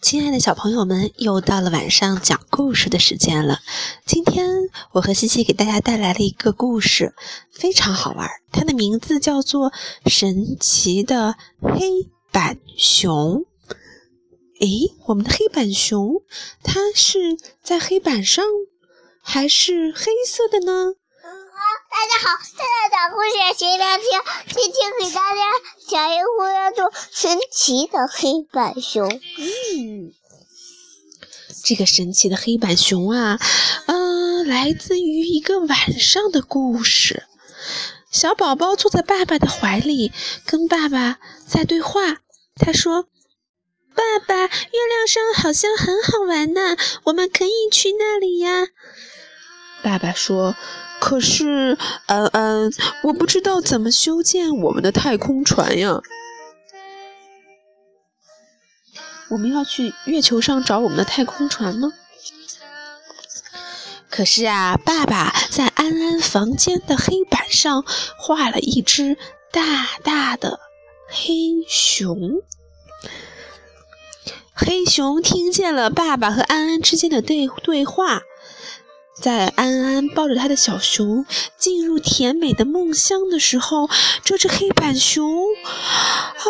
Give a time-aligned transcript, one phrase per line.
[0.00, 3.60] 亲爱的小朋友们，又到了晚上讲故事的时间了。
[4.06, 4.48] 今天
[4.92, 7.14] 我和西西给大家带来了一个故事，
[7.52, 8.26] 非常好玩。
[8.50, 9.70] 它的名字叫做
[10.06, 13.44] 《神奇的黑板熊》。
[14.60, 16.22] 诶，我们的黑板熊，
[16.62, 18.42] 它是在黑板上，
[19.20, 20.94] 还是黑色的呢？
[21.90, 24.04] 大家好，现在讲故事，谁来听？
[24.54, 25.40] 今天给大家
[25.88, 29.08] 讲一个叫做《神奇的黑板熊》。
[29.38, 30.12] 嗯，
[31.64, 33.40] 这个神奇的黑板熊啊，
[33.86, 37.24] 嗯，来自于一个晚上的故事。
[38.12, 40.12] 小宝宝坐在爸爸的怀里，
[40.46, 41.18] 跟爸爸
[41.48, 42.18] 在对话。
[42.54, 43.08] 他说
[43.96, 48.68] ：“爸爸，月亮上好像很好玩呢，我们可以去那里呀。”
[49.82, 50.54] 爸爸说。
[51.00, 52.70] 可是，安安，
[53.02, 56.00] 我不知道怎么修建我们的太空船呀。
[59.30, 61.92] 我们要去月球上找我们的太空船吗？
[64.08, 67.84] 可是啊，爸爸在安安房间的黑板上
[68.18, 69.16] 画了一只
[69.50, 70.60] 大大的
[71.08, 72.42] 黑熊。
[74.54, 78.22] 黑熊听见了爸爸和安安之间的对对话。
[79.14, 81.26] 在安安抱着他的小熊
[81.58, 83.88] 进入甜美的梦乡的时候，
[84.24, 86.44] 这只黑板熊啊，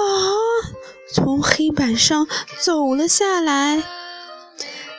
[1.12, 2.28] 从黑板上
[2.60, 3.82] 走了下来。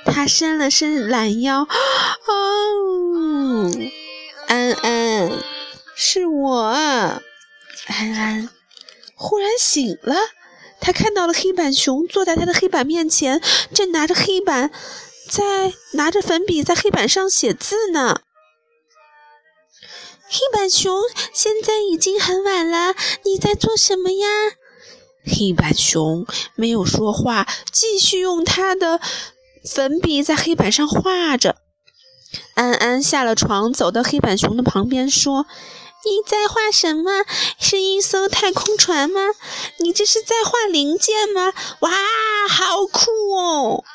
[0.04, 1.68] 他伸了伸懒腰，哦，
[4.48, 5.32] 安安，
[5.96, 6.64] 是我。
[6.66, 7.22] 安
[8.14, 8.50] 安
[9.16, 10.16] 忽然醒了，
[10.82, 13.42] 他看到了黑板熊坐在他的黑板面前，
[13.74, 14.72] 正拿着黑板。
[15.32, 18.20] 在拿着粉笔在黑板上写字呢。
[20.28, 21.02] 黑板熊，
[21.32, 24.28] 现在已经很晚了，你在做什么呀？
[25.26, 29.00] 黑板熊没有说话，继续用他的
[29.74, 31.56] 粉笔在黑板上画着。
[32.56, 35.46] 安安下了床，走到黑板熊的旁边说
[36.04, 37.24] ：“你在画什么？
[37.58, 39.22] 是一艘太空船吗？
[39.78, 41.54] 你这是在画零件吗？
[41.80, 41.90] 哇，
[42.50, 43.86] 好酷哦！”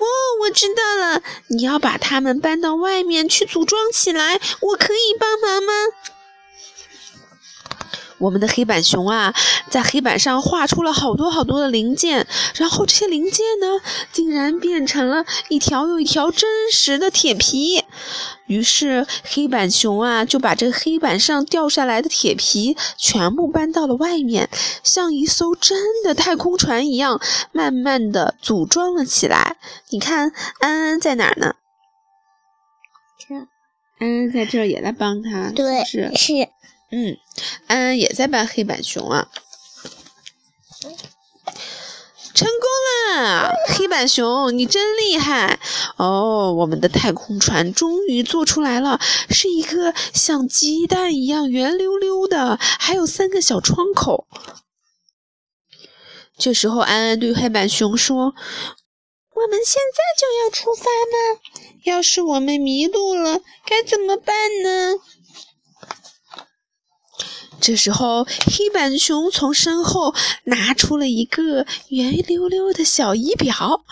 [0.00, 0.06] 哦，
[0.40, 5.72] 我知道了，你要把它们搬到外面去组装起来，我可以帮忙吗？
[8.20, 9.34] 我们的黑板熊啊，
[9.68, 13.80] 在黑板上画出了好多好多的零件，然后这些零件呢，
[14.12, 17.82] 竟然变成了一条又一条真实的铁皮。
[18.46, 24.50] 于是黑板熊啊，就把这黑板上掉下来的铁皮全部搬到了外面，
[24.82, 27.20] 像一艘真的太空船一样，
[27.52, 29.56] 慢慢的组装了起来。
[29.88, 31.54] 你看，安安在哪儿呢？
[33.98, 36.48] 安安在这儿也在帮他，对，是是。
[36.92, 37.16] 嗯，
[37.68, 39.28] 安安也在搬黑板熊啊，
[42.34, 43.52] 成功了！
[43.68, 45.60] 黑板熊，你真厉害
[45.96, 46.52] 哦！
[46.52, 54.26] 我们的太空船终于做出来了，是一个像鸡蛋一样圆溜溜的，还有三个小窗口。
[56.38, 58.34] 这时候，安安对黑板熊说
[59.34, 61.40] ：“我们现在就要出发吗？
[61.84, 64.94] 要是我们迷路了，该怎么办呢？”
[67.60, 73.84] 这时候，黑板熊从身后拿出了一个圆溜溜的小仪表。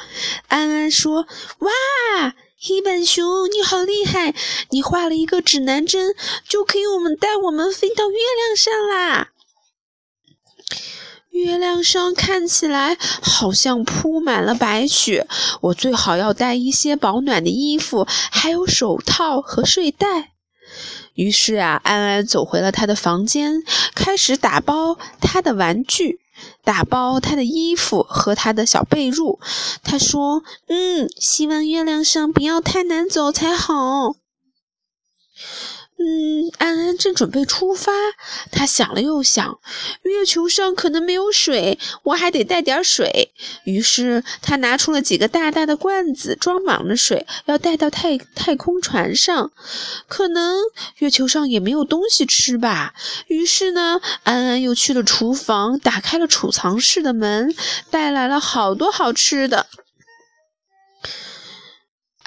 [0.49, 1.27] 安安说
[1.61, 1.71] ：“哇，
[2.61, 4.35] 黑板熊，你好厉害！
[4.71, 6.15] 你画了一个指南针，
[6.49, 9.29] 就可以我们带我们飞到月亮上啦。
[11.31, 15.29] 月亮上看起来好像铺满了白雪，
[15.61, 20.33] 我最好要带一些保暖的衣服，还有手套和睡袋。”
[21.19, 26.21] 于是啊，安安走回了他的房间，开始打包他的玩具，
[26.63, 29.41] 打包他的衣服和他的小被褥。
[29.83, 34.15] 他说：“嗯，希望月亮上不要太难走才好。”
[36.01, 37.91] 嗯，安安正准备出发，
[38.53, 39.59] 他想了又想，
[40.03, 43.33] 月球上可能没有水，我还得带点水。
[43.65, 49.51] 于是他拿出了几个大大的罐子，装满了水，要带到太太空船上。
[50.07, 50.61] 可能
[50.99, 52.95] 月球上也没有东西吃吧。
[53.27, 57.53] 于是呢，安安又去了厨房，打开了储藏室的门，
[57.91, 59.67] 带来了好多好吃的。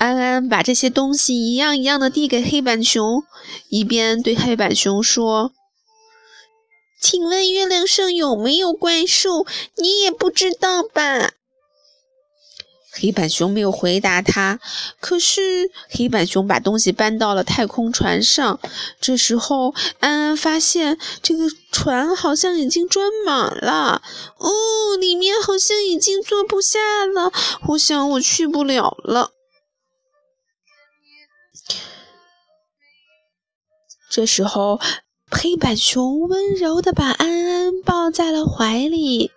[0.02, 3.24] 安安把这些东西一样一样的递给黑板熊，
[3.70, 5.52] 一边对黑板熊说
[7.00, 9.46] ：“请问月亮上有没有怪兽？
[9.76, 11.34] 你也不知道吧？”
[12.92, 14.60] 黑板熊没有回答他。
[15.00, 18.60] 可是黑板熊把东西搬到了太空船上。
[19.00, 24.02] 这时候，安安发现这个船好像已经装满了。
[24.40, 24.50] 哦，
[25.00, 27.32] 里面好像已经坐不下了。
[27.68, 29.34] 我想我去不了了。
[34.12, 34.82] 这时候，
[35.30, 39.32] 黑板熊温柔的把安安抱在了怀里。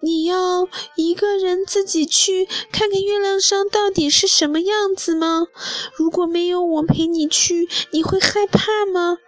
[0.00, 5.48] 你要一个人自己去看看月亮上到底是什么样子吗？
[5.96, 9.18] 如果没有我陪你去，你会害怕吗？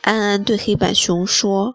[0.00, 1.74] 安安对黑板熊说。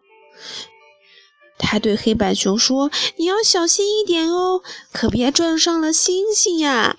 [1.59, 6.97] 他对黑板熊说：“你要小心一点哦，可别撞上了星星呀。”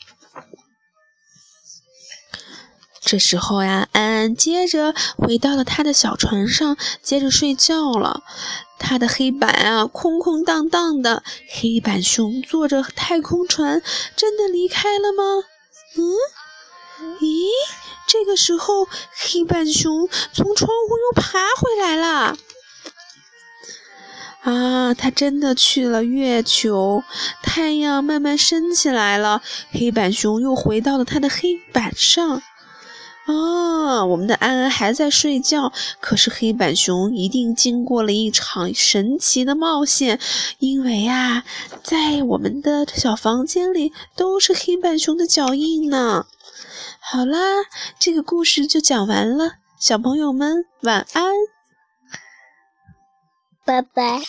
[3.12, 8.23] 这时候呀，安安接着回到了他的小船上，接着睡觉了。
[8.79, 11.23] 他的黑板啊，空空荡荡的。
[11.47, 13.82] 黑板熊坐着太空船，
[14.17, 15.44] 真的离开了吗？
[15.99, 16.17] 嗯？
[17.20, 17.49] 咦？
[18.09, 22.38] 这个时候，黑板熊从窗户又爬回来了。
[24.41, 27.05] 啊，他真的去了月球。
[27.43, 32.43] 太阳慢慢升起来了，黑板熊又回到了他的黑板上。
[33.26, 40.19] 啊，我们的安安还在睡觉，可是黑板熊一定经过了一场神奇的冒险，
[40.58, 41.44] 因为啊，
[41.84, 46.26] 在我们的小房间里都是黑板熊的脚印呢。
[47.00, 47.38] 好啦，
[47.98, 51.25] 这个故事就讲完了，小朋友们晚安，
[53.64, 54.20] 拜拜。